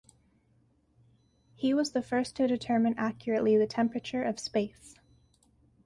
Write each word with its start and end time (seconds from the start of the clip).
He 1.53 1.75
was 1.75 1.91
the 1.91 2.01
first 2.01 2.35
to 2.37 2.47
determine 2.47 2.95
accurately 2.97 3.55
the 3.55 3.67
temperature 3.67 4.23
of 4.23 4.39
space. 4.39 4.95